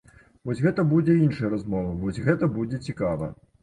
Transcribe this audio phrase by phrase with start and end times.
[0.49, 3.35] Вось гэта будзе іншая размова, вось гэта будзе цікава.